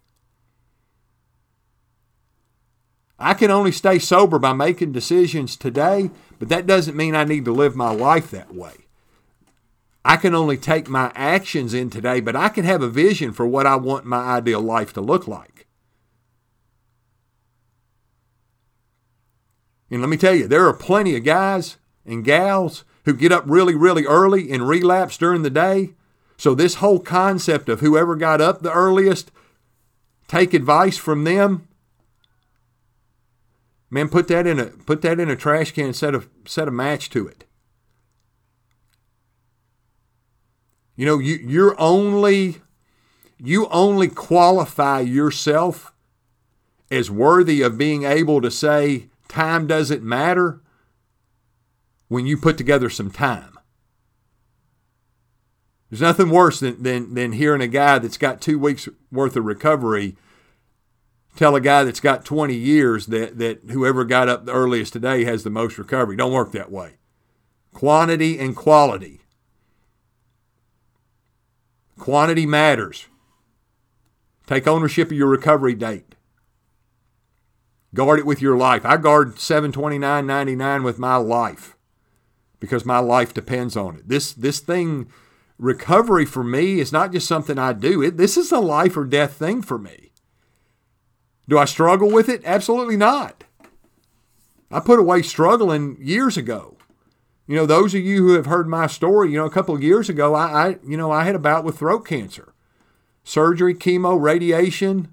I 3.19 3.35
can 3.35 3.51
only 3.51 3.73
stay 3.73 3.99
sober 3.99 4.39
by 4.39 4.53
making 4.53 4.93
decisions 4.93 5.57
today, 5.57 6.11
but 6.39 6.49
that 6.49 6.67
doesn't 6.67 6.97
mean 6.97 7.17
I 7.17 7.25
need 7.25 7.45
to 7.47 7.53
live 7.53 7.75
my 7.75 7.91
life 7.91 8.31
that 8.31 8.55
way. 8.55 8.75
I 10.05 10.17
can 10.17 10.35
only 10.35 10.57
take 10.57 10.89
my 10.89 11.13
actions 11.15 11.75
in 11.75 11.91
today, 11.91 12.21
but 12.21 12.37
I 12.37 12.49
can 12.49 12.65
have 12.65 12.81
a 12.81 12.89
vision 12.89 13.33
for 13.33 13.47
what 13.47 13.67
I 13.67 13.77
want 13.77 14.07
my 14.07 14.23
ideal 14.37 14.61
life 14.61 14.93
to 14.95 15.01
look 15.01 15.27
like. 15.27 15.67
And 19.91 20.01
let 20.01 20.09
me 20.09 20.17
tell 20.17 20.35
you, 20.35 20.47
there 20.47 20.67
are 20.67 20.75
plenty 20.75 21.17
of 21.17 21.25
guys 21.25 21.77
and 22.07 22.25
gals 22.25 22.85
who 23.05 23.15
get 23.15 23.33
up 23.33 23.45
really, 23.47 23.75
really 23.75 24.05
early 24.05 24.51
and 24.51 24.69
relapse 24.69 25.17
during 25.17 25.43
the 25.43 25.51
day. 25.51 25.91
So, 26.37 26.55
this 26.55 26.77
whole 26.77 27.01
concept 27.01 27.69
of 27.69 27.81
whoever 27.81 28.15
got 28.15 28.41
up 28.41 28.63
the 28.63 28.73
earliest, 28.73 29.31
take 30.29 30.55
advice 30.55 30.97
from 30.97 31.25
them, 31.25 31.68
Man, 33.91 34.09
put 34.09 34.29
that 34.29 34.47
in 34.47 34.59
a 34.61 34.67
put 34.67 35.03
that 35.03 35.19
in 35.19 35.31
a 35.31 35.37
trash 35.37 35.73
can. 35.73 35.93
Set 35.93 36.15
a 36.15 36.25
set 36.47 36.69
a 36.69 36.71
match 36.71 37.11
to 37.11 37.27
it. 37.27 37.45
You 40.97 41.07
know, 41.07 41.19
you 41.19 41.37
you're 41.37 41.81
only 41.81 42.59
you 43.39 43.69
only 43.69 44.09
qualify 44.09 45.01
yourself 45.01 45.93
as 46.91 47.11
worthy 47.11 47.63
of 47.63 47.79
being 47.79 48.05
able 48.05 48.41
to 48.41 48.51
say 48.51 49.09
time 49.29 49.67
doesn't 49.67 50.03
matter 50.03 50.61
when 52.09 52.27
you 52.27 52.37
put 52.37 52.57
together 52.59 52.91
some 52.91 53.11
time. 53.11 53.59
There's 55.91 56.01
nothing 56.01 56.31
worse 56.31 56.61
than, 56.61 56.83
than, 56.83 57.15
than 57.15 57.33
hearing 57.33 57.63
a 57.63 57.69
guy 57.69 57.99
that's 57.99 58.19
got 58.19 58.41
two 58.41 58.59
weeks 58.59 58.89
worth 59.11 59.37
of 59.37 59.45
recovery 59.45 60.17
tell 61.37 61.55
a 61.55 61.61
guy 61.61 61.85
that's 61.85 62.01
got 62.01 62.25
20 62.25 62.55
years 62.55 63.07
that, 63.07 63.39
that 63.39 63.61
whoever 63.71 64.05
got 64.05 64.29
up 64.29 64.45
the 64.45 64.53
earliest 64.53 64.93
today 64.93 65.25
has 65.25 65.45
the 65.45 65.51
most 65.51 65.79
recovery. 65.79 66.17
Don't 66.17 66.33
work 66.33 66.53
that 66.53 66.71
way. 66.71 66.95
Quantity 67.73 68.39
and 68.39 68.57
quality. 68.57 69.21
Quantity 71.99 72.47
matters. 72.47 73.07
Take 74.47 74.67
ownership 74.67 75.09
of 75.09 75.17
your 75.17 75.29
recovery 75.29 75.75
date. 75.75 76.15
Guard 77.95 78.19
it 78.19 78.27
with 78.27 78.43
your 78.43 78.57
life. 78.57 78.85
I 78.85 78.97
guard 78.97 79.37
729.99 79.37 80.85
with 80.85 80.99
my 80.99 81.17
life 81.17 81.77
because 82.61 82.85
my 82.85 82.99
life 82.99 83.33
depends 83.33 83.77
on 83.77 83.97
it. 83.97 84.09
This 84.09 84.33
this 84.33 84.61
thing 84.61 85.11
recovery 85.59 86.25
for 86.25 86.45
me 86.45 86.81
is 86.81 86.93
not 86.93 87.13
just 87.13 87.27
something 87.27 87.59
I 87.59 87.73
do. 87.73 88.03
It, 88.03 88.17
this 88.17 88.37
is 88.37 88.53
a 88.53 88.61
life 88.61 88.97
or 88.97 89.05
death 89.05 89.35
thing 89.35 89.63
for 89.63 89.79
me. 89.79 90.08
Do 91.49 91.59
I 91.59 91.65
struggle 91.65 92.11
with 92.11 92.29
it? 92.29 92.43
Absolutely 92.45 92.97
not. 92.97 93.45
I 94.71 94.81
put 94.81 94.99
away 94.99 95.23
struggling 95.23 95.97
years 95.99 96.37
ago. 96.37 96.77
You 97.47 97.57
know, 97.57 97.65
those 97.65 97.95
of 97.95 98.03
you 98.03 98.19
who 98.19 98.35
have 98.35 98.45
heard 98.45 98.69
my 98.69 98.87
story, 98.87 99.31
you 99.33 99.39
know, 99.39 99.47
a 99.47 99.51
couple 99.51 99.75
of 99.75 99.83
years 99.83 100.11
ago, 100.11 100.35
I, 100.35 100.45
I 100.45 100.79
you 100.87 100.99
know, 100.99 101.11
I 101.11 101.25
had 101.25 101.35
a 101.35 101.39
bout 101.39 101.65
with 101.65 101.79
throat 101.79 102.01
cancer. 102.01 102.53
Surgery, 103.25 103.75
chemo, 103.75 104.21
radiation. 104.21 105.13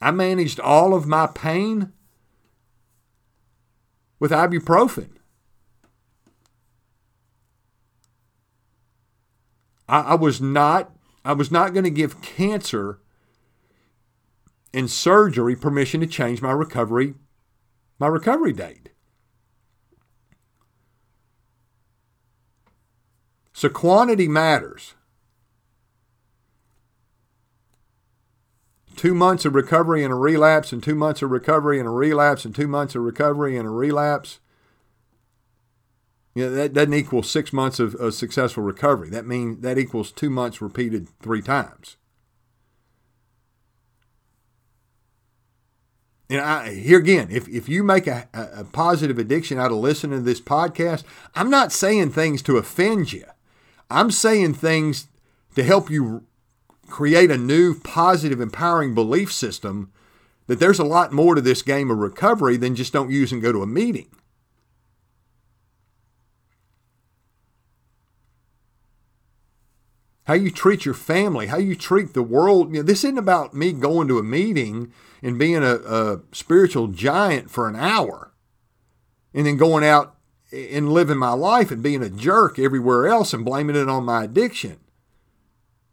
I 0.00 0.12
managed 0.12 0.60
all 0.60 0.94
of 0.94 1.06
my 1.08 1.26
pain 1.26 1.92
with 4.20 4.30
ibuprofen. 4.30 5.08
I, 9.88 10.00
I 10.00 10.14
was 10.14 10.40
not 10.40 10.92
I 11.24 11.32
was 11.32 11.50
not 11.50 11.72
going 11.72 11.84
to 11.84 11.90
give 11.90 12.22
cancer 12.22 13.00
and 14.74 14.90
surgery 14.90 15.56
permission 15.56 16.00
to 16.00 16.06
change 16.06 16.42
my 16.42 16.52
recovery 16.52 17.14
my 17.98 18.08
recovery 18.08 18.52
date. 18.52 18.90
So 23.52 23.68
quantity 23.68 24.28
matters. 24.28 24.94
Two 28.96 29.14
months 29.14 29.44
of 29.44 29.54
recovery 29.54 30.02
and 30.02 30.12
a 30.12 30.16
relapse, 30.16 30.72
and 30.72 30.82
two 30.82 30.94
months 30.94 31.22
of 31.22 31.30
recovery 31.30 31.78
and 31.78 31.86
a 31.86 31.90
relapse, 31.90 32.44
and 32.44 32.54
two 32.54 32.68
months 32.68 32.94
of 32.94 33.02
recovery 33.02 33.56
and 33.56 33.66
a 33.66 33.70
relapse. 33.70 34.40
You 36.34 36.44
know, 36.44 36.50
that 36.50 36.72
doesn't 36.72 36.94
equal 36.94 37.22
six 37.22 37.52
months 37.52 37.78
of, 37.78 37.94
of 37.96 38.14
successful 38.14 38.62
recovery. 38.62 39.08
That 39.10 39.26
means 39.26 39.60
that 39.60 39.78
equals 39.78 40.10
two 40.10 40.30
months 40.30 40.60
repeated 40.60 41.08
three 41.20 41.42
times. 41.42 41.96
And 46.30 46.40
I, 46.40 46.72
here 46.72 46.98
again, 46.98 47.28
if, 47.30 47.48
if 47.48 47.68
you 47.68 47.82
make 47.82 48.06
a, 48.06 48.28
a 48.32 48.64
positive 48.64 49.18
addiction 49.18 49.58
out 49.58 49.70
of 49.70 49.76
listening 49.78 50.18
to 50.18 50.24
this 50.24 50.40
podcast, 50.40 51.04
I'm 51.34 51.50
not 51.50 51.72
saying 51.72 52.10
things 52.10 52.40
to 52.42 52.56
offend 52.56 53.12
you. 53.12 53.24
I'm 53.90 54.10
saying 54.10 54.54
things 54.54 55.08
to 55.54 55.62
help 55.62 55.90
you 55.90 56.24
create 56.88 57.30
a 57.30 57.38
new, 57.38 57.78
positive, 57.78 58.40
empowering 58.40 58.94
belief 58.94 59.32
system 59.32 59.92
that 60.46 60.60
there's 60.60 60.78
a 60.78 60.84
lot 60.84 61.12
more 61.12 61.34
to 61.34 61.40
this 61.40 61.62
game 61.62 61.90
of 61.90 61.98
recovery 61.98 62.56
than 62.56 62.74
just 62.74 62.92
don't 62.92 63.10
use 63.10 63.32
and 63.32 63.42
go 63.42 63.52
to 63.52 63.62
a 63.62 63.66
meeting. 63.66 64.08
How 70.24 70.34
you 70.34 70.50
treat 70.50 70.84
your 70.84 70.94
family, 70.94 71.48
how 71.48 71.58
you 71.58 71.76
treat 71.76 72.14
the 72.14 72.22
world. 72.22 72.74
You 72.74 72.80
know, 72.80 72.82
this 72.82 73.04
isn't 73.04 73.18
about 73.18 73.54
me 73.54 73.72
going 73.72 74.08
to 74.08 74.18
a 74.18 74.22
meeting 74.22 74.92
and 75.22 75.38
being 75.38 75.62
a, 75.62 75.76
a 75.76 76.20
spiritual 76.32 76.88
giant 76.88 77.50
for 77.50 77.68
an 77.68 77.76
hour 77.76 78.32
and 79.32 79.46
then 79.46 79.56
going 79.56 79.84
out 79.84 80.16
and 80.52 80.92
living 80.92 81.18
my 81.18 81.32
life 81.32 81.70
and 81.70 81.82
being 81.82 82.02
a 82.02 82.10
jerk 82.10 82.58
everywhere 82.58 83.06
else 83.06 83.32
and 83.32 83.44
blaming 83.44 83.76
it 83.76 83.88
on 83.88 84.04
my 84.04 84.24
addiction. 84.24 84.78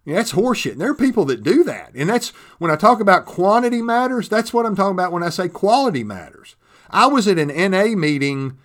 Know, 0.06 0.16
that's 0.16 0.34
horseshit. 0.34 0.74
And 0.74 0.82
there 0.82 0.92
are 0.92 0.96
people 0.96 1.26
that 1.26 1.44
do 1.44 1.64
that. 1.64 1.92
And 1.94 2.10
that's 2.10 2.30
when 2.58 2.72
I 2.72 2.76
talk 2.76 3.00
about 3.00 3.26
quantity 3.26 3.82
matters, 3.82 4.30
that's 4.30 4.54
what 4.54 4.66
I'm 4.66 4.76
talking 4.76 4.96
about 4.96 5.12
when 5.12 5.24
I 5.24 5.30
say 5.30 5.48
quality 5.48 6.04
matters. 6.04 6.56
I 6.90 7.08
was 7.08 7.28
at 7.28 7.38
an 7.38 7.50
NA 7.72 7.96
meeting, 7.96 8.58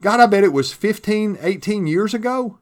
God, 0.00 0.20
I 0.20 0.26
bet 0.26 0.44
it 0.44 0.52
was 0.52 0.72
15, 0.72 1.38
18 1.40 1.86
years 1.86 2.14
ago. 2.14 2.58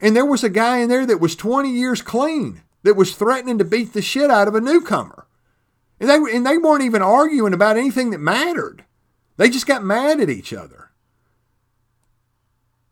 And 0.00 0.14
there 0.14 0.26
was 0.26 0.44
a 0.44 0.50
guy 0.50 0.78
in 0.78 0.88
there 0.88 1.06
that 1.06 1.20
was 1.20 1.34
20 1.34 1.70
years 1.70 2.02
clean 2.02 2.62
that 2.82 2.94
was 2.94 3.14
threatening 3.14 3.58
to 3.58 3.64
beat 3.64 3.92
the 3.92 4.02
shit 4.02 4.30
out 4.30 4.48
of 4.48 4.54
a 4.54 4.60
newcomer. 4.60 5.26
And 6.00 6.08
they, 6.08 6.36
and 6.36 6.46
they 6.46 6.58
weren't 6.58 6.84
even 6.84 7.02
arguing 7.02 7.52
about 7.52 7.76
anything 7.76 8.10
that 8.10 8.20
mattered. 8.20 8.84
They 9.36 9.50
just 9.50 9.66
got 9.66 9.84
mad 9.84 10.20
at 10.20 10.30
each 10.30 10.52
other. 10.52 10.90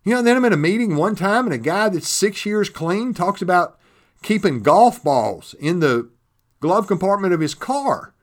You 0.05 0.15
know, 0.15 0.23
then 0.23 0.37
I'm 0.37 0.45
at 0.45 0.53
a 0.53 0.57
meeting 0.57 0.97
one 0.97 1.17
time 1.17 1.47
and 1.47 1.55
a 1.55 1.59
guy 1.59 1.89
that's 1.89 2.09
six 2.09 2.47
years 2.47 2.69
clean 2.69 3.15
talks 3.15 3.43
about 3.43 3.79
keeping 4.23 4.63
golf 4.63 5.03
balls 5.03 5.55
in 5.59 5.81
the 5.81 6.11
glove 6.61 6.87
compartment 6.87 7.35
of 7.35 7.41
his 7.41 7.55
car. 7.55 8.15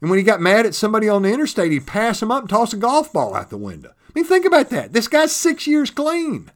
And 0.00 0.10
when 0.10 0.18
he 0.18 0.24
got 0.24 0.40
mad 0.40 0.64
at 0.64 0.74
somebody 0.74 1.08
on 1.08 1.22
the 1.22 1.32
interstate, 1.32 1.72
he'd 1.72 1.86
pass 1.86 2.22
him 2.22 2.30
up 2.30 2.42
and 2.42 2.50
toss 2.50 2.72
a 2.72 2.76
golf 2.76 3.12
ball 3.12 3.34
out 3.34 3.50
the 3.50 3.56
window. 3.56 3.90
I 3.90 4.12
mean, 4.14 4.24
think 4.24 4.44
about 4.44 4.70
that. 4.70 4.92
This 4.92 5.08
guy's 5.08 5.32
six 5.32 5.66
years 5.66 5.90
clean. 5.90 6.50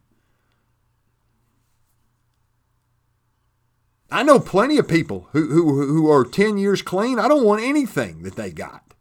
I 4.13 4.23
know 4.23 4.39
plenty 4.39 4.79
of 4.79 4.87
people 4.87 5.29
who, 5.33 5.47
who, 5.49 5.87
who 5.87 6.11
are 6.11 6.25
10 6.25 6.59
years 6.59 6.83
clean. 6.83 7.19
I 7.19 7.29
don't 7.29 7.45
want 7.45 7.63
anything 7.63 8.23
that 8.23 8.37
they 8.37 8.51
got. 8.51 8.95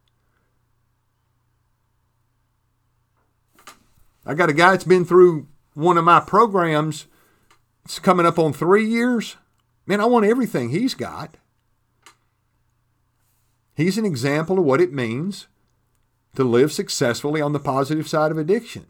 I 4.25 4.33
got 4.33 4.49
a 4.49 4.53
guy 4.53 4.71
that's 4.71 4.83
been 4.83 5.05
through 5.05 5.47
one 5.73 5.97
of 5.97 6.03
my 6.03 6.19
programs. 6.19 7.07
It's 7.85 7.99
coming 7.99 8.25
up 8.25 8.39
on 8.39 8.53
three 8.53 8.85
years. 8.85 9.37
Man, 9.85 9.99
I 9.99 10.05
want 10.05 10.25
everything 10.25 10.69
he's 10.69 10.93
got. 10.93 11.37
He's 13.75 13.97
an 13.97 14.05
example 14.05 14.59
of 14.59 14.65
what 14.65 14.81
it 14.81 14.93
means 14.93 15.47
to 16.35 16.43
live 16.43 16.71
successfully 16.71 17.41
on 17.41 17.53
the 17.53 17.59
positive 17.59 18.07
side 18.07 18.31
of 18.31 18.37
addiction. 18.37 18.85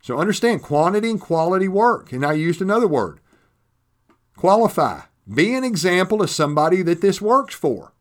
So 0.00 0.18
understand 0.18 0.62
quantity 0.62 1.10
and 1.10 1.20
quality 1.20 1.68
work. 1.68 2.12
And 2.12 2.24
I 2.24 2.32
used 2.34 2.62
another 2.62 2.86
word 2.86 3.20
qualify. 4.36 5.00
Be 5.32 5.54
an 5.54 5.64
example 5.64 6.18
to 6.18 6.28
somebody 6.28 6.82
that 6.82 7.00
this 7.00 7.20
works 7.20 7.54
for. 7.54 7.92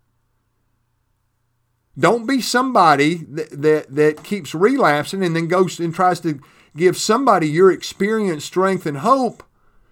Don't 1.98 2.28
be 2.28 2.42
somebody 2.42 3.16
that, 3.16 3.62
that, 3.62 3.96
that 3.96 4.24
keeps 4.24 4.54
relapsing 4.54 5.24
and 5.24 5.36
then 5.36 5.48
goes 5.48 5.80
and 5.80 5.96
tries 5.96 6.20
to 6.22 6.42
give 6.76 6.98
somebody 6.98 7.48
your 7.48 7.72
experience, 7.72 8.44
strength, 8.44 8.86
and 8.86 8.98
hope 8.98 9.44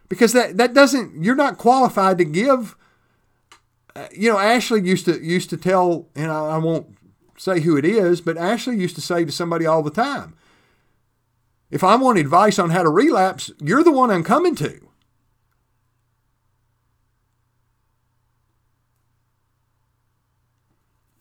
because 0.09 0.33
that, 0.33 0.57
that 0.57 0.73
doesn't, 0.73 1.23
you're 1.23 1.33
not 1.33 1.57
qualified 1.57 2.17
to 2.17 2.25
give. 2.25 2.75
Uh, 3.95 4.07
you 4.11 4.29
know, 4.31 4.37
Ashley 4.37 4.81
used 4.81 5.05
to 5.05 5.19
used 5.23 5.49
to 5.51 5.57
tell, 5.57 6.07
and 6.13 6.29
I, 6.31 6.49
I 6.49 6.57
won't 6.57 6.97
say 7.37 7.61
who 7.61 7.77
it 7.77 7.85
is, 7.85 8.21
but 8.21 8.37
Ashley 8.37 8.77
used 8.77 8.95
to 8.95 9.01
say 9.01 9.25
to 9.25 9.31
somebody 9.31 9.65
all 9.65 9.81
the 9.81 9.89
time, 9.89 10.35
if 11.71 11.83
I 11.83 11.95
want 11.95 12.19
advice 12.19 12.59
on 12.59 12.69
how 12.69 12.83
to 12.83 12.89
relapse, 12.89 13.49
you're 13.59 13.83
the 13.83 13.91
one 13.91 14.11
I'm 14.11 14.23
coming 14.23 14.55
to. 14.57 14.89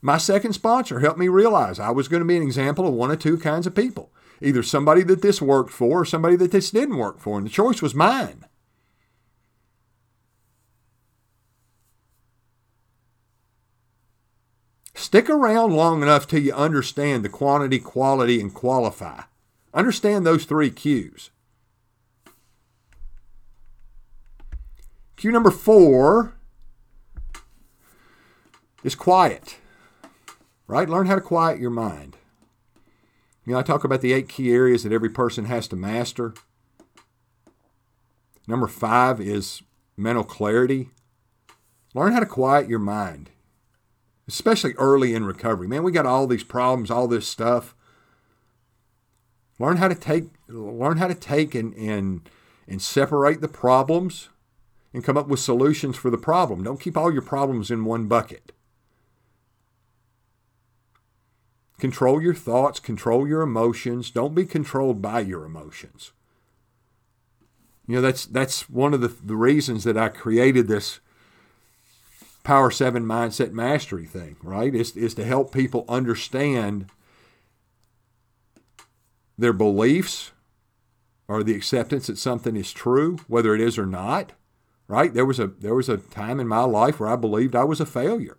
My 0.05 0.19
second 0.19 0.53
sponsor 0.53 0.99
helped 0.99 1.19
me 1.19 1.29
realize 1.29 1.79
I 1.79 1.91
was 1.91 2.09
going 2.09 2.21
to 2.21 2.27
be 2.27 2.37
an 2.37 2.43
example 2.43 2.89
of 2.89 2.95
one 2.95 3.13
of 3.13 3.21
two 3.21 3.39
kinds 3.39 3.67
of 3.67 3.75
people 3.75 4.13
either 4.41 4.65
somebody 4.65 5.05
that 5.05 5.23
this 5.23 5.41
worked 5.41 5.71
for 5.71 6.01
or 6.01 6.05
somebody 6.05 6.35
that 6.35 6.51
this 6.51 6.73
didn't 6.73 6.97
work 6.97 7.21
for, 7.21 7.39
and 7.39 7.47
the 7.47 7.51
choice 7.51 7.81
was 7.81 7.95
mine. 7.95 8.45
Stick 14.95 15.31
around 15.31 15.73
long 15.75 16.03
enough 16.03 16.27
till 16.27 16.43
you 16.43 16.53
understand 16.53 17.25
the 17.25 17.29
quantity, 17.29 17.79
quality, 17.79 18.41
and 18.41 18.53
qualify. 18.53 19.23
Understand 19.73 20.27
those 20.27 20.45
three 20.45 20.71
Q's. 20.71 21.31
Q 25.15 25.31
number 25.31 25.53
four 25.53 26.35
is 28.83 28.97
quiet 28.97 29.59
right? 30.73 30.89
Learn 30.89 31.07
how 31.07 31.17
to 31.17 31.21
quiet 31.21 31.61
your 31.61 31.71
mind. 31.71 32.17
You 33.45 33.53
know, 33.53 33.59
I 33.59 33.63
talk 33.63 33.85
about 33.85 34.01
the 34.01 34.15
eight 34.15 34.31
key 34.31 34.51
areas 34.51 34.85
that 34.85 34.93
every 34.93 35.11
person 35.11 35.45
has 35.45 35.69
to 35.69 35.77
master. 35.77 36.33
Number 38.49 38.67
five 38.67 39.21
is 39.21 39.63
mental 39.99 40.25
clarity, 40.25 40.89
learn 41.93 42.13
how 42.13 42.21
to 42.21 42.27
quiet 42.27 42.71
your 42.71 42.79
mind, 42.79 43.29
especially 44.27 44.73
early 44.79 45.15
in 45.15 45.27
recovery. 45.27 45.69
Man, 45.69 45.83
we 45.83 45.93
got 45.93 46.07
all 46.07 46.27
these 46.27 46.43
problems, 46.43 46.91
all 46.91 47.07
this 47.07 47.29
stuff. 47.29 47.75
Learn 49.59 49.77
how 49.77 49.89
to 49.89 49.95
take 49.95 50.25
learn 50.49 50.97
how 50.97 51.07
to 51.07 51.15
take 51.15 51.55
and 51.55 51.75
and 51.75 52.31
and 52.67 52.81
separate 52.81 53.43
the 53.43 53.49
problems 53.49 54.31
and 54.95 55.05
come 55.05 55.19
up 55.19 55.29
with 55.29 55.41
solutions 55.41 55.97
for 55.97 56.09
the 56.09 56.17
problem. 56.17 56.65
Don't 56.65 56.81
keep 56.81 56.97
all 56.97 57.13
your 57.13 57.21
problems 57.21 57.71
in 57.71 57.85
one 57.85 58.07
bucket. 58.07 58.53
Control 61.83 62.23
your 62.23 62.33
thoughts, 62.33 62.79
control 62.79 63.27
your 63.27 63.43
emotions. 63.43 64.13
Don't 64.13 64.37
be 64.37 64.45
controlled 64.45 65.03
by 65.03 65.19
your 65.19 65.45
emotions. 65.45 66.13
You 67.89 67.97
know, 67.97 68.01
that's 68.01 68.25
that's 68.25 68.71
one 68.71 68.95
of 68.95 69.01
the, 69.01 69.09
the 69.09 69.35
reasons 69.35 69.83
that 69.83 69.97
I 69.97 70.09
created 70.09 70.69
this 70.69 71.01
Power 72.45 72.71
7 72.71 73.05
Mindset 73.05 73.51
Mastery 73.51 74.07
thing, 74.07 74.37
right? 74.45 74.73
Is, 74.73 74.97
is 74.97 75.15
to 75.15 75.25
help 75.25 75.53
people 75.53 75.85
understand 75.89 76.87
their 79.37 79.53
beliefs 79.53 80.31
or 81.27 81.43
the 81.43 81.57
acceptance 81.57 82.07
that 82.07 82.17
something 82.17 82.55
is 82.55 82.73
true, 82.73 83.19
whether 83.27 83.57
it 83.57 83.61
is 83.61 83.77
or 83.77 83.87
not. 83.87 84.35
Right? 84.87 85.13
There 85.13 85.27
was 85.27 85.41
a 85.41 85.49
there 85.49 85.75
was 85.75 85.89
a 85.89 85.97
time 85.97 86.39
in 86.39 86.47
my 86.47 86.63
life 86.63 87.01
where 87.01 87.09
I 87.09 87.17
believed 87.17 87.57
I 87.57 87.65
was 87.65 87.81
a 87.81 87.87
failure. 87.87 88.39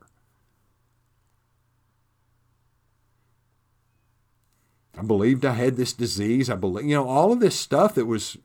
I 4.98 5.02
believed 5.02 5.46
I 5.46 5.54
had 5.54 5.76
this 5.76 5.94
disease. 5.94 6.50
I 6.50 6.56
believe 6.56 6.86
you 6.86 6.96
know 6.96 7.08
all 7.08 7.32
of 7.32 7.40
this 7.40 7.60
stuff 7.60 7.96
that 7.96 8.06
was 8.06 8.38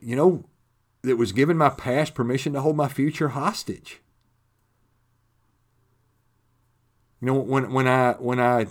you 0.00 0.16
know 0.16 0.44
that 1.02 1.16
was 1.16 1.32
giving 1.32 1.56
my 1.56 1.70
past 1.70 2.14
permission 2.14 2.52
to 2.52 2.60
hold 2.60 2.76
my 2.76 2.88
future 2.88 3.30
hostage. 3.30 4.00
You 7.20 7.26
know 7.26 7.34
when 7.34 7.72
when 7.72 7.88
I 7.88 8.12
when 8.12 8.38
I 8.38 8.66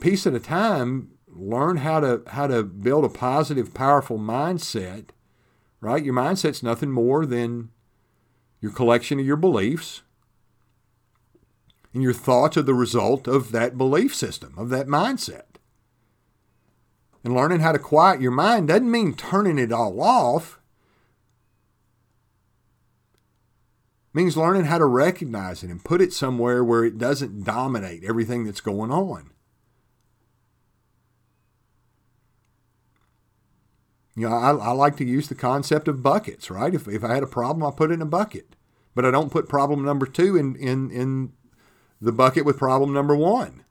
piece 0.00 0.26
at 0.26 0.34
a 0.34 0.40
time 0.40 1.10
learn 1.28 1.78
how 1.78 2.00
to 2.00 2.22
how 2.28 2.46
to 2.46 2.62
build 2.62 3.04
a 3.04 3.08
positive 3.08 3.72
powerful 3.74 4.18
mindset 4.18 5.06
right 5.80 6.04
your 6.04 6.14
mindset's 6.14 6.62
nothing 6.62 6.90
more 6.90 7.26
than 7.26 7.70
your 8.60 8.72
collection 8.72 9.18
of 9.20 9.26
your 9.26 9.36
beliefs 9.36 10.02
and 11.92 12.02
your 12.02 12.12
thoughts 12.12 12.56
are 12.56 12.62
the 12.62 12.74
result 12.74 13.26
of 13.26 13.52
that 13.52 13.76
belief 13.76 14.14
system 14.14 14.54
of 14.56 14.68
that 14.68 14.86
mindset 14.86 15.42
and 17.22 17.34
learning 17.34 17.60
how 17.60 17.72
to 17.72 17.78
quiet 17.78 18.20
your 18.20 18.30
mind 18.30 18.68
doesn't 18.68 18.90
mean 18.90 19.14
turning 19.14 19.58
it 19.58 19.72
all 19.72 20.00
off 20.00 20.60
it 24.12 24.16
means 24.16 24.36
learning 24.36 24.64
how 24.64 24.78
to 24.78 24.86
recognize 24.86 25.62
it 25.62 25.70
and 25.70 25.84
put 25.84 26.00
it 26.00 26.12
somewhere 26.12 26.64
where 26.64 26.84
it 26.84 26.98
doesn't 26.98 27.44
dominate 27.44 28.04
everything 28.04 28.44
that's 28.44 28.60
going 28.60 28.90
on 28.90 29.30
You 34.20 34.28
know, 34.28 34.36
I, 34.36 34.50
I 34.50 34.70
like 34.72 34.96
to 34.96 35.04
use 35.04 35.28
the 35.28 35.34
concept 35.34 35.88
of 35.88 36.02
buckets, 36.02 36.50
right? 36.50 36.74
If, 36.74 36.86
if 36.86 37.02
I 37.02 37.14
had 37.14 37.22
a 37.22 37.28
problem, 37.28 37.66
I 37.66 37.74
put 37.74 37.90
it 37.90 37.94
in 37.94 38.02
a 38.02 38.06
bucket. 38.06 38.54
But 38.94 39.06
I 39.06 39.10
don't 39.10 39.32
put 39.32 39.48
problem 39.48 39.82
number 39.82 40.04
two 40.04 40.36
in, 40.36 40.56
in, 40.56 40.90
in 40.90 41.32
the 42.00 42.12
bucket 42.12 42.44
with 42.44 42.58
problem 42.58 42.92
number 42.92 43.14
one. 43.14 43.64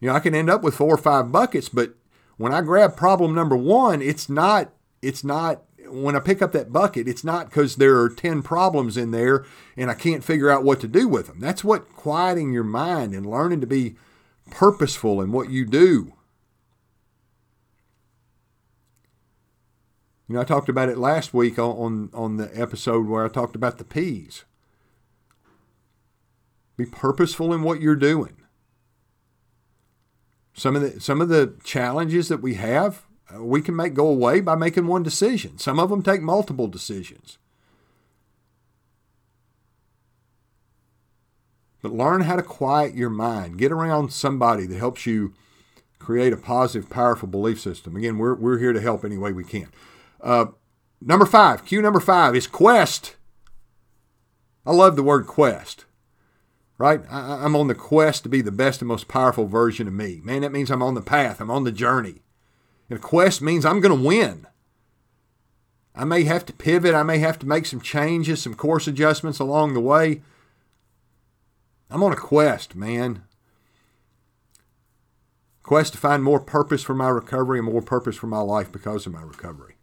You 0.00 0.08
know, 0.08 0.14
I 0.14 0.20
can 0.20 0.34
end 0.34 0.48
up 0.48 0.62
with 0.62 0.74
four 0.74 0.94
or 0.94 0.98
five 0.98 1.32
buckets, 1.32 1.68
but 1.68 1.94
when 2.36 2.52
I 2.52 2.60
grab 2.60 2.96
problem 2.96 3.34
number 3.34 3.56
one, 3.56 4.00
it's 4.00 4.28
not, 4.28 4.72
it's 5.02 5.24
not, 5.24 5.62
when 5.88 6.14
I 6.14 6.20
pick 6.20 6.40
up 6.40 6.52
that 6.52 6.72
bucket, 6.72 7.08
it's 7.08 7.24
not 7.24 7.46
because 7.46 7.76
there 7.76 7.98
are 8.00 8.08
10 8.08 8.42
problems 8.42 8.96
in 8.96 9.10
there 9.10 9.44
and 9.76 9.90
I 9.90 9.94
can't 9.94 10.22
figure 10.22 10.50
out 10.50 10.62
what 10.62 10.80
to 10.80 10.88
do 10.88 11.08
with 11.08 11.26
them. 11.26 11.40
That's 11.40 11.64
what 11.64 11.92
quieting 11.94 12.52
your 12.52 12.64
mind 12.64 13.14
and 13.14 13.26
learning 13.26 13.60
to 13.62 13.66
be 13.66 13.96
purposeful 14.50 15.20
in 15.20 15.32
what 15.32 15.50
you 15.50 15.66
do 15.66 16.12
You 20.28 20.34
know, 20.34 20.42
I 20.42 20.44
talked 20.44 20.68
about 20.68 20.90
it 20.90 20.98
last 20.98 21.32
week 21.32 21.58
on, 21.58 22.10
on 22.12 22.36
the 22.36 22.50
episode 22.52 23.06
where 23.06 23.24
I 23.24 23.28
talked 23.28 23.56
about 23.56 23.78
the 23.78 23.84
P's. 23.84 24.44
Be 26.78 26.86
purposeful 26.86 27.52
in 27.52 27.62
what 27.62 27.82
you're 27.82 27.96
doing. 27.96 28.36
Some 30.54 30.74
of 30.74 30.82
the 30.82 31.00
some 31.00 31.20
of 31.20 31.28
the 31.28 31.54
challenges 31.62 32.28
that 32.28 32.40
we 32.40 32.54
have, 32.54 33.04
uh, 33.34 33.44
we 33.44 33.60
can 33.60 33.76
make 33.76 33.92
go 33.92 34.06
away 34.06 34.40
by 34.40 34.54
making 34.54 34.86
one 34.86 35.02
decision. 35.02 35.58
Some 35.58 35.78
of 35.78 35.90
them 35.90 36.02
take 36.02 36.22
multiple 36.22 36.68
decisions. 36.68 37.36
But 41.82 41.92
learn 41.92 42.22
how 42.22 42.36
to 42.36 42.42
quiet 42.42 42.94
your 42.94 43.10
mind. 43.10 43.58
Get 43.58 43.70
around 43.70 44.12
somebody 44.12 44.66
that 44.66 44.78
helps 44.78 45.04
you 45.04 45.34
create 45.98 46.32
a 46.32 46.36
positive, 46.36 46.88
powerful 46.90 47.28
belief 47.28 47.60
system. 47.60 47.96
Again, 47.96 48.18
we're, 48.18 48.34
we're 48.34 48.58
here 48.58 48.72
to 48.72 48.80
help 48.80 49.04
any 49.04 49.18
way 49.18 49.32
we 49.32 49.44
can. 49.44 49.68
Uh, 50.20 50.46
number 51.00 51.26
five, 51.26 51.64
cue 51.64 51.82
number 51.82 52.00
five 52.00 52.34
is 52.34 52.46
quest. 52.46 53.16
I 54.66 54.72
love 54.72 54.96
the 54.96 55.02
word 55.02 55.26
quest, 55.26 55.84
right? 56.78 57.02
I, 57.10 57.44
I'm 57.44 57.56
on 57.56 57.66
the 57.66 57.74
quest 57.74 58.22
to 58.22 58.28
be 58.28 58.40
the 58.40 58.52
best 58.52 58.80
and 58.80 58.88
most 58.88 59.08
powerful 59.08 59.46
version 59.46 59.88
of 59.88 59.92
me. 59.92 60.20
Man, 60.22 60.42
that 60.42 60.52
means 60.52 60.70
I'm 60.70 60.82
on 60.82 60.94
the 60.94 61.02
path, 61.02 61.40
I'm 61.40 61.50
on 61.50 61.64
the 61.64 61.72
journey. 61.72 62.22
And 62.88 62.98
a 62.98 63.02
quest 63.02 63.42
means 63.42 63.66
I'm 63.66 63.80
going 63.80 63.96
to 63.96 64.06
win. 64.06 64.46
I 65.94 66.04
may 66.04 66.22
have 66.24 66.46
to 66.46 66.52
pivot, 66.52 66.94
I 66.94 67.02
may 67.02 67.18
have 67.18 67.38
to 67.40 67.46
make 67.46 67.66
some 67.66 67.80
changes, 67.80 68.40
some 68.40 68.54
course 68.54 68.86
adjustments 68.86 69.40
along 69.40 69.74
the 69.74 69.80
way. 69.80 70.22
I'm 71.90 72.02
on 72.02 72.12
a 72.12 72.16
quest, 72.16 72.76
man. 72.76 73.24
Quest 75.62 75.94
to 75.94 75.98
find 75.98 76.22
more 76.22 76.40
purpose 76.40 76.82
for 76.82 76.94
my 76.94 77.08
recovery 77.08 77.58
and 77.58 77.68
more 77.68 77.82
purpose 77.82 78.16
for 78.16 78.26
my 78.26 78.40
life 78.40 78.70
because 78.70 79.06
of 79.06 79.12
my 79.12 79.20
recovery. 79.20 79.74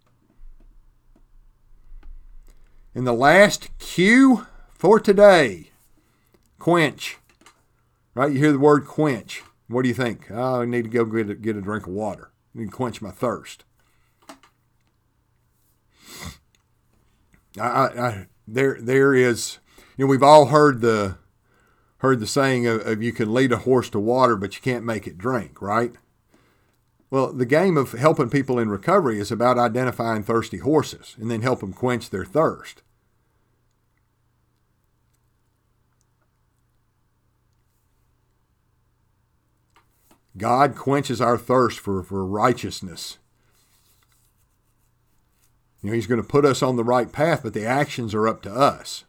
In 2.96 3.04
the 3.04 3.14
last 3.14 3.78
cue 3.78 4.48
for 4.70 5.00
today, 5.00 5.72
quench. 6.60 7.18
Right? 8.14 8.32
You 8.32 8.40
hear 8.40 8.52
the 8.52 8.60
word 8.60 8.86
quench. 8.86 9.44
What 9.68 9.82
do 9.82 9.90
you 9.90 9.96
think? 9.96 10.30
Oh, 10.32 10.62
I 10.62 10.66
need 10.66 10.84
to 10.84 10.90
go 10.90 11.06
get 11.06 11.30
a, 11.30 11.36
get 11.36 11.56
a 11.56 11.62
drink 11.62 11.88
of 11.88 11.94
water. 11.94 12.32
I 12.56 12.60
need 12.60 12.72
to 12.72 12.76
quench 12.76 13.02
my 13.02 13.12
thirst. 13.12 13.66
I, 17.60 17.68
I, 17.68 18.08
I, 18.08 18.28
there, 18.48 18.78
there 18.80 19.14
is, 19.14 19.60
you 19.98 20.06
know, 20.06 20.10
we've 20.10 20.24
all 20.24 20.48
heard 20.48 20.82
the, 20.82 21.18
heard 21.98 22.20
the 22.20 22.28
saying 22.28 22.68
of, 22.68 22.86
of 22.86 23.02
you 23.02 23.12
can 23.12 23.34
lead 23.34 23.52
a 23.52 23.58
horse 23.58 23.90
to 23.92 24.00
water, 24.00 24.36
but 24.36 24.56
you 24.56 24.62
can't 24.62 24.86
make 24.86 25.08
it 25.08 25.18
drink, 25.18 25.62
right? 25.62 25.94
Well, 27.10 27.32
the 27.32 27.46
game 27.46 27.78
of 27.78 27.94
helping 27.94 28.30
people 28.30 28.60
in 28.60 28.70
recovery 28.70 29.20
is 29.20 29.32
about 29.32 29.58
identifying 29.58 30.24
thirsty 30.24 30.58
horses 30.58 31.16
and 31.20 31.32
then 31.32 31.42
help 31.42 31.62
them 31.62 31.74
quench 31.74 32.10
their 32.10 32.26
thirst. 32.26 32.82
God 40.38 40.76
quenches 40.76 41.22
our 41.22 41.38
thirst 41.38 41.80
for, 41.80 42.04
for 42.04 42.26
righteousness. 42.26 43.18
You 45.82 45.90
know, 45.90 45.96
He's 45.96 46.08
going 46.08 46.22
to 46.22 46.28
put 46.28 46.46
us 46.46 46.62
on 46.62 46.76
the 46.76 46.84
right 46.84 47.12
path, 47.12 47.42
but 47.44 47.54
the 47.54 47.66
actions 47.66 48.14
are 48.14 48.28
up 48.28 48.42
to 48.44 48.52
us. 48.52 49.06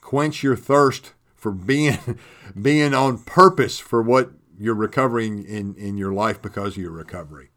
Quench 0.00 0.42
your 0.42 0.56
thirst 0.56 1.12
for 1.34 1.50
being 1.50 1.98
being 2.60 2.94
on 2.94 3.18
purpose 3.18 3.78
for 3.78 4.02
what 4.02 4.30
you're 4.58 4.74
recovering 4.74 5.44
in, 5.44 5.74
in 5.74 5.96
your 5.96 6.12
life 6.12 6.40
because 6.40 6.76
of 6.76 6.82
your 6.82 6.92
recovery. 6.92 7.50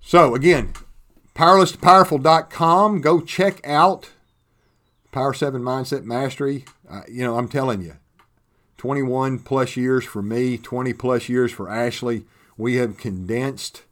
So 0.00 0.34
again, 0.34 0.74
powerless2powerful.com. 1.34 3.00
Go 3.00 3.20
check 3.20 3.66
out 3.66 4.10
Power 5.14 5.32
7 5.32 5.62
Mindset 5.62 6.02
Mastery, 6.02 6.64
uh, 6.90 7.02
you 7.08 7.22
know, 7.22 7.38
I'm 7.38 7.46
telling 7.46 7.80
you, 7.82 7.98
21 8.78 9.38
plus 9.38 9.76
years 9.76 10.04
for 10.04 10.22
me, 10.22 10.58
20 10.58 10.92
plus 10.92 11.28
years 11.28 11.52
for 11.52 11.70
Ashley. 11.70 12.24
We 12.56 12.74
have 12.78 12.98
condensed 12.98 13.84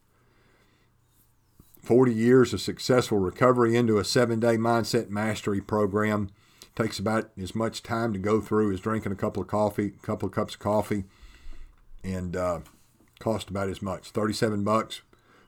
40 1.81 2.13
years 2.13 2.53
of 2.53 2.61
successful 2.61 3.21
recovery 3.21 3.77
into 3.77 3.99
a 3.99 4.05
seven 4.05 4.41
day 4.41 4.57
mindset 4.57 5.11
mastery 5.11 5.61
program. 5.61 6.31
It 6.61 6.75
takes 6.75 6.99
about 6.99 7.31
as 7.41 7.55
much 7.55 7.85
time 7.85 8.13
to 8.15 8.19
go 8.19 8.41
through 8.41 8.73
as 8.73 8.81
drinking 8.81 9.13
a 9.13 9.15
couple 9.15 9.43
of 9.43 9.49
coffee, 9.49 9.93
a 9.97 10.05
couple 10.05 10.27
of 10.27 10.35
cups 10.35 10.55
of 10.55 10.59
coffee, 10.59 11.05
and 12.03 12.35
uh, 12.35 12.61
cost 13.21 13.49
about 13.49 13.69
as 13.69 13.81
much 13.81 14.11
37 14.11 14.65
bucks, 14.65 15.03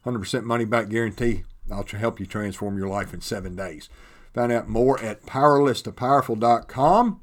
100% 0.07 0.45
money 0.45 0.67
back 0.67 0.89
guarantee. 0.89 1.43
I'll 1.69 1.85
help 1.85 2.21
you 2.21 2.27
transform 2.27 2.79
your 2.79 2.89
life 2.89 3.13
in 3.13 3.21
seven 3.23 3.57
days. 3.57 3.89
Find 4.35 4.53
out 4.53 4.69
more 4.69 5.01
at 5.01 5.25
powerless2powerful.com. 5.25 7.21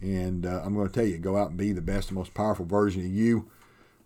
And 0.00 0.44
uh, 0.46 0.62
I'm 0.62 0.74
going 0.74 0.86
to 0.86 0.92
tell 0.92 1.06
you, 1.06 1.16
go 1.18 1.36
out 1.38 1.48
and 1.48 1.58
be 1.58 1.72
the 1.72 1.80
best 1.80 2.10
and 2.10 2.18
most 2.18 2.34
powerful 2.34 2.66
version 2.66 3.00
of 3.00 3.10
you 3.10 3.50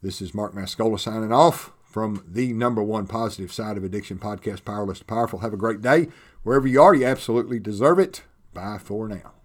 This 0.01 0.23
is 0.23 0.33
Mark 0.33 0.55
Mascola 0.55 0.99
signing 1.01 1.33
off 1.33 1.73
from 1.83 2.25
the 2.27 2.53
number 2.53 2.83
one 2.83 3.09
positive 3.09 3.53
side 3.53 3.77
of 3.77 3.83
addiction 3.83 4.19
podcast, 4.19 4.65
Powerless 4.65 5.01
to 5.01 5.05
Powerful. 5.05 5.41
Have 5.41 5.53
a 5.53 5.59
great 5.59 5.83
day. 5.83 6.07
Wherever 6.45 6.69
you 6.69 6.81
are, 6.81 6.95
you 6.95 7.05
absolutely 7.05 7.59
deserve 7.59 7.99
it. 7.99 8.23
Bye 8.55 8.79
for 8.79 9.09
now. 9.09 9.40